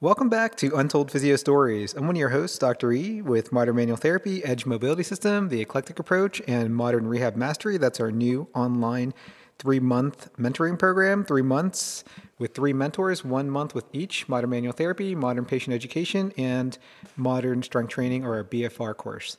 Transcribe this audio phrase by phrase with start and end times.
[0.00, 1.92] Welcome back to Untold Physio Stories.
[1.92, 2.92] I'm one of your hosts, Dr.
[2.92, 7.78] E, with Modern Manual Therapy, Edge Mobility System, the Eclectic Approach, and Modern Rehab Mastery.
[7.78, 9.12] That's our new online
[9.58, 12.04] three month mentoring program, three months
[12.38, 16.78] with three mentors, one month with each Modern Manual Therapy, Modern Patient Education, and
[17.16, 19.36] Modern Strength Training or a BFR course.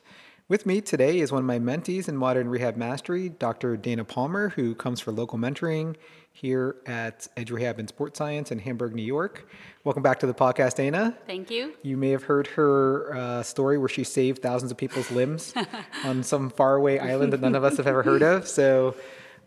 [0.50, 3.78] With me today is one of my mentees in Modern Rehab Mastery, Dr.
[3.78, 5.96] Dana Palmer, who comes for local mentoring
[6.32, 9.48] here at Edge Rehab and Sports Science in Hamburg, New York.
[9.84, 11.16] Welcome back to the podcast, Dana.
[11.28, 11.76] Thank you.
[11.84, 15.54] You may have heard her uh, story where she saved thousands of people's limbs
[16.04, 18.48] on some faraway island that none of us have ever heard of.
[18.48, 18.96] So,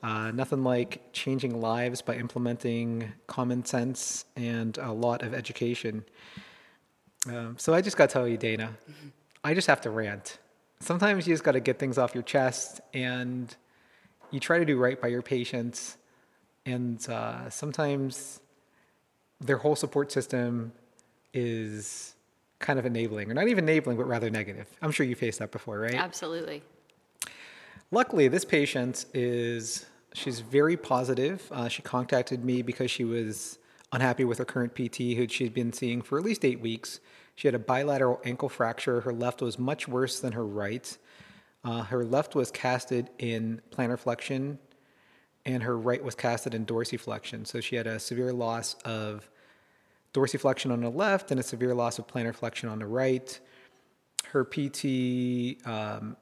[0.04, 6.04] uh, nothing like changing lives by implementing common sense and a lot of education.
[7.26, 8.76] Um, so, I just got to tell you, Dana,
[9.42, 10.38] I just have to rant.
[10.82, 13.54] Sometimes you just got to get things off your chest and
[14.32, 15.96] you try to do right by your patients
[16.66, 18.40] and uh, sometimes
[19.40, 20.72] their whole support system
[21.32, 22.14] is
[22.58, 24.68] kind of enabling, or not even enabling, but rather negative.
[24.80, 25.94] I'm sure you faced that before, right?
[25.94, 26.62] Absolutely.
[27.90, 31.48] Luckily, this patient is she's very positive.
[31.52, 33.58] Uh, she contacted me because she was
[33.92, 37.00] unhappy with her current PT, who she'd been seeing for at least eight weeks.
[37.34, 39.00] She had a bilateral ankle fracture.
[39.00, 40.96] Her left was much worse than her right.
[41.64, 44.58] Uh, her left was casted in plantar flexion
[45.44, 47.46] and her right was casted in dorsiflexion.
[47.46, 49.28] So she had a severe loss of
[50.14, 53.38] dorsiflexion on the left and a severe loss of plantar flexion on the right.
[54.28, 56.16] Her PT um,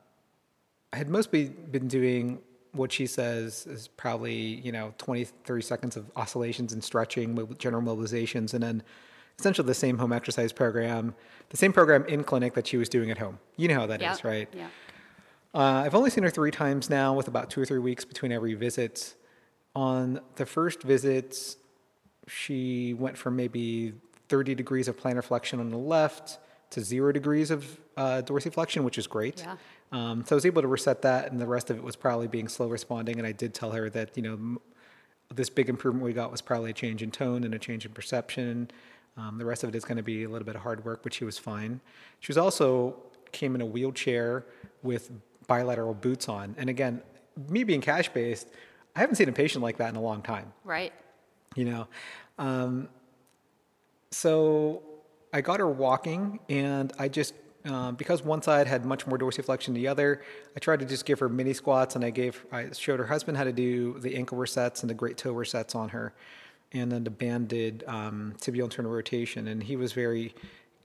[0.93, 2.41] had mostly been doing
[2.73, 7.59] what she says is probably, you know, 20, 30 seconds of oscillations and stretching, with
[7.59, 8.83] general mobilizations, and then
[9.41, 11.15] essentially the same home exercise program,
[11.49, 13.39] the same program in clinic that she was doing at home.
[13.57, 14.13] You know how that yeah.
[14.13, 14.49] is, right?
[14.55, 14.69] Yeah.
[15.53, 18.31] Uh, I've only seen her three times now, with about two or three weeks between
[18.31, 19.15] every visit.
[19.75, 21.57] On the first visit,
[22.29, 23.95] she went from maybe
[24.29, 26.39] 30 degrees of plantar flexion on the left
[26.71, 29.41] to zero degrees of uh, dorsiflexion, which is great.
[29.41, 29.57] Yeah.
[29.93, 32.29] Um, so I was able to reset that, and the rest of it was probably
[32.29, 33.19] being slow responding.
[33.19, 34.59] And I did tell her that you know m-
[35.35, 37.93] this big improvement we got was probably a change in tone and a change in
[37.93, 38.71] perception.
[39.17, 41.03] Um, the rest of it is going to be a little bit of hard work,
[41.03, 41.81] but she was fine.
[42.21, 42.97] She was also
[43.33, 44.47] came in a wheelchair
[44.83, 45.11] with
[45.47, 46.55] bilateral boots on.
[46.59, 47.03] And again,
[47.49, 48.49] me being cash based,
[48.95, 50.53] I haven't seen a patient like that in a long time.
[50.65, 50.93] Right.
[51.55, 51.89] You know,
[52.39, 52.89] um,
[54.11, 54.83] so
[55.33, 57.35] I got her walking, and I just
[57.65, 60.23] um, because one side had much more dorsiflexion than the other,
[60.57, 63.37] I tried to just give her mini squats, and I gave I showed her husband
[63.37, 66.13] how to do the ankle resets and the great toe resets on her,
[66.73, 70.35] and then the banded um, tibial internal rotation, and he was very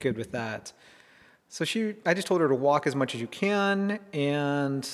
[0.00, 0.72] good with that.
[1.48, 4.88] So she, I just told her to walk as much as you can, and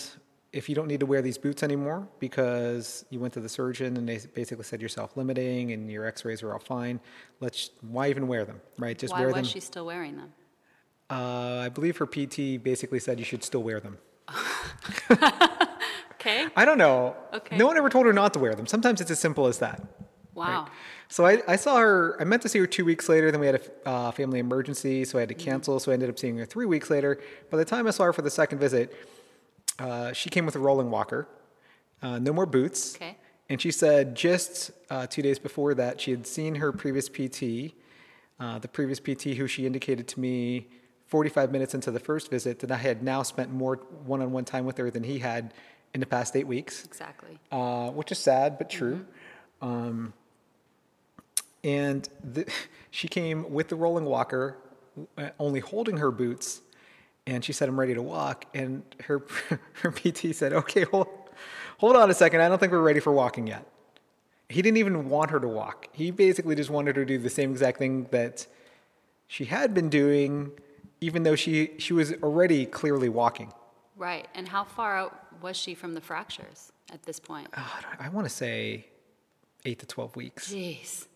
[0.53, 3.97] if you don't need to wear these boots anymore because you went to the surgeon
[3.97, 7.01] and they basically said you're self-limiting and your X-rays are all fine,
[7.41, 8.99] let's why even wear them, right?
[8.99, 9.45] Just Why wear was them.
[9.45, 10.33] she still wearing them?
[11.09, 13.97] Uh, I believe her PT basically said you should still wear them.
[16.23, 16.47] Okay.
[16.55, 17.17] I don't know.
[17.35, 17.57] Okay.
[17.57, 18.65] No one ever told her not to wear them.
[18.69, 19.83] Sometimes it's as simple as that.
[20.35, 20.69] Wow.
[21.09, 23.47] So I, I saw her, I meant to see her two weeks later, then we
[23.47, 25.39] had a uh, family emergency, so I had Mm-hmm.
[25.39, 27.21] to cancel, so I ended up seeing her three weeks later.
[27.51, 28.97] By the time I saw her for the second visit,
[29.79, 31.29] uh, she came with a rolling walker,
[32.03, 32.95] uh, no more boots.
[32.97, 33.17] Okay.
[33.49, 37.75] And she said just uh, two days before that, she had seen her previous PT,
[38.41, 40.69] uh, the previous PT who she indicated to me
[41.09, 43.77] 45 minutes into the first visit that I had now spent more
[44.07, 45.53] one on one time with her than he had
[45.93, 47.39] in the past eight weeks Exactly.
[47.51, 49.05] uh, which is sad but true.
[49.61, 50.15] Um,
[51.65, 52.51] and the,
[52.91, 54.57] she came with the rolling walker,
[55.17, 56.61] uh, only holding her boots,
[57.27, 59.25] and she said, "I'm ready to walk." And her
[59.83, 61.09] her PT said, "Okay, hold
[61.79, 62.41] hold on a second.
[62.41, 63.67] I don't think we're ready for walking yet."
[64.49, 65.89] He didn't even want her to walk.
[65.93, 68.47] He basically just wanted her to do the same exact thing that
[69.27, 70.53] she had been doing,
[71.01, 73.53] even though she she was already clearly walking.
[73.97, 74.29] Right.
[74.35, 77.49] And how far out was she from the fractures at this point?
[77.55, 77.63] Uh,
[77.99, 78.87] I want to say
[79.65, 80.53] eight to twelve weeks.
[80.53, 81.07] Jeez.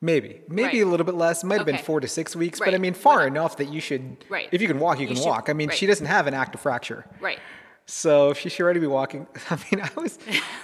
[0.00, 0.86] Maybe, maybe Right.
[0.86, 1.42] a little bit less.
[1.42, 3.26] It might have been four to six weeks, but I mean, far Whatever.
[3.34, 4.24] enough that you should.
[4.28, 4.48] Right.
[4.52, 5.48] If you can walk, you You can should- walk.
[5.48, 7.40] I mean, she doesn't have an active fracture, Right.
[7.86, 9.26] so she should already be walking.
[9.50, 10.18] I mean, I was,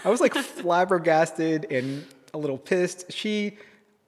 [0.05, 0.35] I was like
[0.89, 3.13] flabbergasted and a little pissed.
[3.13, 3.59] She,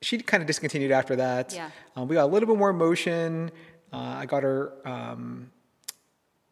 [0.00, 1.52] she kind of discontinued after that.
[1.54, 1.70] Yeah.
[1.96, 3.50] Um, we got a little bit more motion.
[3.92, 5.50] Uh, I got her um,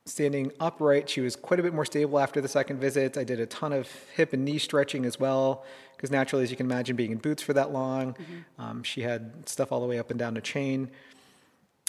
[0.07, 1.09] standing upright.
[1.09, 3.17] She was quite a bit more stable after the second visit.
[3.17, 5.65] I did a ton of hip and knee stretching as well,
[5.97, 8.15] because naturally, as you can imagine, being in boots for that long,
[8.59, 10.91] um, she had stuff all the way up and down the chain.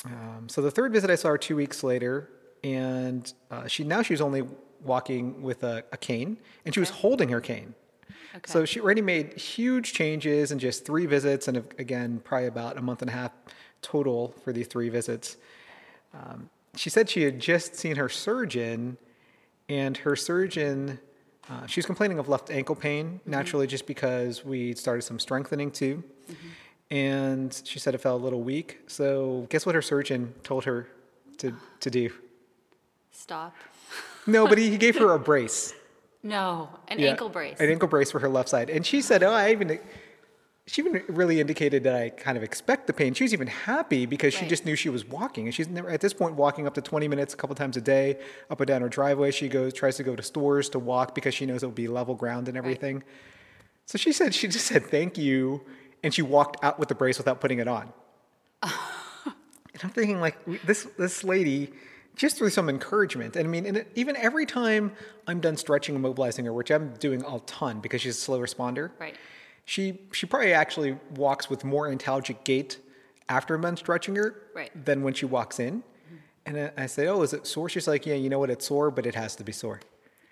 [0.05, 2.29] Um, so the third visit, I saw her two weeks later,
[2.63, 4.43] and uh, she now she was only
[4.81, 7.73] walking with a, a cane, and she was holding her cane.
[8.35, 8.51] Okay.
[8.51, 12.81] So she already made huge changes in just three visits, and again, probably about a
[12.81, 13.31] month and a half
[13.81, 15.37] total for these three visits.
[16.13, 18.97] Um, she said she had just seen her surgeon,
[19.69, 20.99] and her surgeon,
[21.49, 25.71] uh, she was complaining of left ankle pain, naturally, just because we started some strengthening
[25.71, 26.03] too.
[26.91, 28.81] And she said it felt a little weak.
[28.87, 30.87] So, guess what her surgeon told her
[31.39, 32.09] to, to do?
[33.11, 33.55] Stop.
[34.27, 35.71] No, but he, he gave her a brace.
[36.23, 37.59] No, an Yeah, ankle brace.
[37.59, 38.71] An ankle brace for her left side.
[38.71, 39.79] And she said, Oh, I even,
[40.67, 43.13] she even really indicated that I kind of expect the pain.
[43.13, 45.45] She was even happy because she just knew she was walking.
[45.45, 47.81] And she's never, at this point, walking up to 20 minutes a couple times a
[47.81, 48.17] day,
[48.49, 49.29] up and down her driveway.
[49.29, 52.15] She goes, tries to go to stores to walk because she knows it'll be level
[52.15, 53.03] ground and everything.
[53.85, 55.61] So she said, she just said, Thank you.
[56.03, 57.93] And she walked out with the brace without putting it on.
[59.75, 61.69] And I'm thinking, like, this this lady
[62.15, 63.35] just through some encouragement.
[63.35, 64.93] And I mean, and it- even every time
[65.27, 68.39] I'm done stretching and mobilizing her, which I'm doing a ton because she's a slow
[68.39, 69.15] responder, Right.
[69.65, 72.77] She she probably actually walks with more intelligent gait
[73.27, 74.85] after I'm stretching her Right.
[74.85, 75.83] than when she walks in.
[76.45, 78.51] And I- I say, "Oh, is it sore?" She's like, "Yeah, you know what?
[78.51, 79.81] It's sore, but it has to be sore."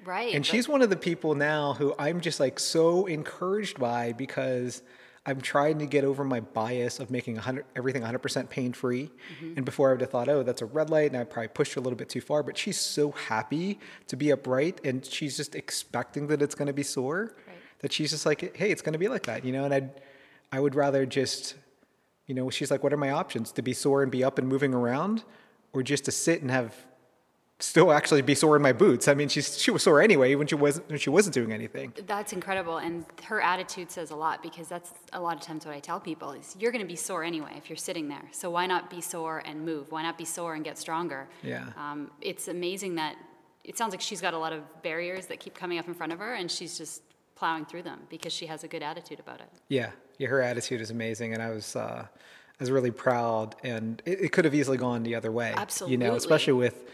[0.05, 0.35] Right.
[0.35, 4.83] And she's one of the people now who I'm just like so encouraged by because
[5.25, 9.09] I'm trying to get over my bias of making 100, everything 100% pain free.
[9.37, 9.53] Mm-hmm.
[9.55, 11.73] And before I would have thought, oh, that's a red light, and I probably pushed
[11.75, 12.43] her a little bit too far.
[12.43, 16.73] But she's so happy to be upright, and she's just expecting that it's going to
[16.73, 17.33] be sore.
[17.47, 17.52] Right.
[17.83, 19.65] That she's just like, hey, it's going to be like that, you know.
[19.65, 19.89] And I,
[20.51, 21.55] I would rather just,
[22.27, 23.51] you know, she's like, what are my options?
[23.51, 25.23] To be sore and be up and moving around,
[25.73, 26.73] or just to sit and have
[27.59, 29.07] still actually be sore in my boots.
[29.07, 31.93] I mean, she's she was sore anyway when she wasn't when she wasn't doing anything.
[32.07, 35.75] That's incredible, and her attitude says a lot because that's a lot of times what
[35.75, 38.23] I tell people is you're going to be sore anyway if you're sitting there.
[38.31, 39.91] So why not be sore and move?
[39.91, 41.27] Why not be sore and get stronger?
[41.41, 41.67] Yeah.
[41.77, 43.15] Um, it's amazing that
[43.63, 46.11] it sounds like she's got a lot of barriers that keep coming up in front
[46.11, 47.01] of her, and she's just
[47.43, 49.49] plowing through them because she has a good attitude about it.
[49.67, 53.57] Yeah, yeah, her attitude is amazing, and I was uh, I was really proud.
[53.63, 55.53] And it, it could have easily gone the other way.
[55.53, 56.89] Absolutely, You know, especially with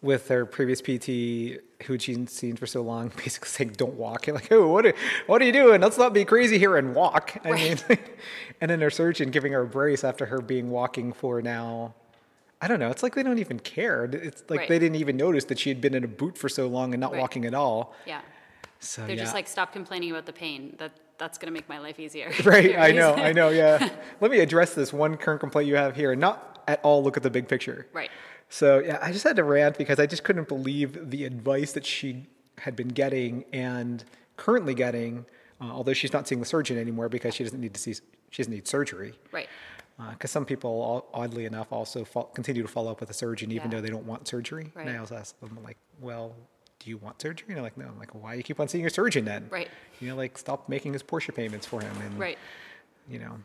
[0.00, 4.36] with her previous PT who she'd seen for so long, basically saying, "Don't walk." And
[4.36, 4.94] like, oh, what are,
[5.26, 5.82] what are you doing?
[5.82, 7.36] Let's not be crazy here and walk.
[7.44, 7.76] I mean,
[8.62, 11.92] and then her surgeon giving her a brace after her being walking for now.
[12.62, 12.88] I don't know.
[12.90, 14.04] It's like they don't even care.
[14.04, 14.68] It's like Right.
[14.70, 17.00] they didn't even notice that she had been in a boot for so long and
[17.00, 17.20] not Right.
[17.20, 17.92] walking at all.
[18.06, 18.20] Yeah.
[18.82, 19.22] So They're yeah.
[19.22, 20.74] just like, stop complaining about the pain.
[20.78, 22.32] That that's going to make my life easier.
[22.44, 23.88] Right, I know, I know, yeah.
[24.20, 27.16] Let me address this one current complaint you have here and not at all look
[27.16, 27.86] at the big picture.
[27.92, 28.10] Right.
[28.48, 31.86] So, yeah, I just had to rant because I just couldn't believe the advice that
[31.86, 32.26] she
[32.58, 34.04] had been getting and
[34.36, 35.26] currently getting,
[35.60, 37.94] uh, although she's not seeing the surgeon anymore because she doesn't need to see,
[38.30, 39.14] she doesn't need surgery.
[39.30, 39.48] Right.
[40.10, 43.70] Because some people, oddly enough, also fo- continue to follow up with a surgeon even
[43.70, 43.76] Yeah.
[43.76, 44.72] though they don't want surgery.
[44.74, 44.86] Right.
[44.88, 46.34] And I always ask them, like, well,
[46.82, 47.46] do you want surgery?
[47.48, 47.86] And they're like, no.
[47.86, 49.46] I'm like, why do you keep on seeing your surgeon then?
[49.50, 49.68] Right.
[50.00, 51.94] You know, like, stop making his Porsche payments for him.
[52.04, 52.38] And, Right.
[53.08, 53.38] you know.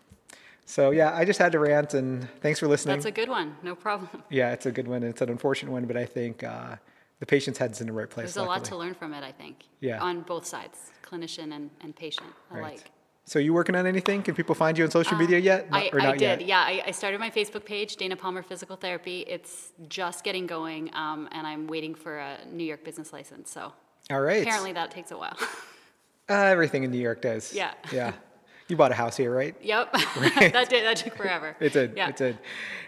[0.66, 2.96] So yeah, I just had to rant, and thanks for listening.
[2.98, 3.56] That's a good one.
[3.64, 4.10] No problem.
[4.30, 5.02] yeah, it's a good one.
[5.02, 6.76] It's an unfortunate one, but I think uh,
[7.20, 8.34] the patient's head's in the right place.
[8.34, 9.64] There's a lot to learn from it, I think.
[9.80, 10.02] Yeah.
[10.04, 12.84] On both sides, clinician and, and patient Right.
[13.28, 14.24] So you working on anything?
[14.24, 15.70] Can people find you on social Uh, media yet?
[15.70, 16.46] Not- I, or I not did, yet?
[16.48, 16.60] yeah.
[16.62, 19.26] I, I started my Facebook page, Dana Palmer Physical Therapy.
[19.28, 23.52] It's just getting going, um, and I'm waiting for a New York business license.
[23.52, 23.74] So
[24.10, 24.44] All right.
[24.44, 25.38] apparently that takes a while.
[26.30, 27.54] Uh, everything in New York does.
[27.54, 27.72] Yeah.
[27.90, 28.12] Yeah.
[28.68, 29.56] You bought a house here, right?
[29.62, 31.56] yep, that did that took forever.
[31.62, 31.94] It did.
[31.96, 32.10] Yeah.
[32.10, 32.38] It did.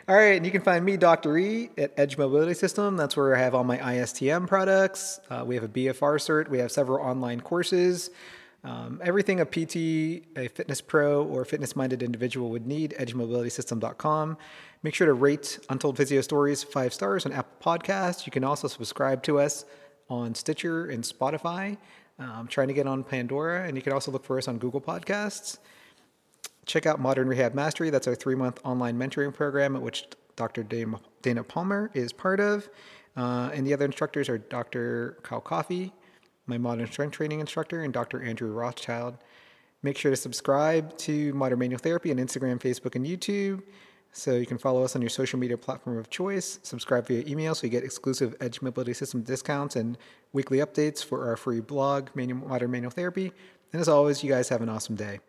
[0.10, 0.36] All right.
[0.36, 1.38] And you can find me, Dr.
[1.38, 2.98] E, at Edge Mobility System.
[2.98, 5.22] That's where I have all my ISTM products.
[5.30, 6.50] Uh, we have a BFR cert.
[6.50, 8.10] We have several online courses.
[8.64, 14.38] Um, everything a PT, a fitness pro, or fitness minded individual would need, edgemobilitysystem.com.
[14.84, 18.26] Make sure to rate Untold Physio Stories five stars on Apple Podcasts.
[18.26, 19.66] You can also subscribe to us
[20.10, 21.78] on Stitcher and Spotify.
[22.18, 24.82] I'm trying to get on Pandora, and you can also look for us on Google
[24.82, 25.60] Podcasts
[26.70, 27.90] check out Modern Rehab Mastery.
[27.90, 30.64] That's our three month online mentoring program, at which Dr.
[30.64, 32.70] Dana Dana Palmer is part of.
[33.18, 35.18] Uh, and the other instructors are Dr.
[35.24, 35.92] Kyle Coffey,
[36.50, 38.22] my modern strength training instructor, and Dr.
[38.22, 39.18] Andrew Rothschild.
[39.82, 43.62] Make sure to subscribe to Modern Manual Therapy on Instagram, Facebook, and YouTube.
[44.12, 46.60] So you can follow us on your social media platform of choice.
[46.64, 49.98] Subscribe via email so you get exclusive Edge Mobility System discounts and
[50.34, 53.32] weekly updates for our free blog, Manual, Modern Manual Therapy.
[53.72, 55.20] And as always, you guys have an awesome day.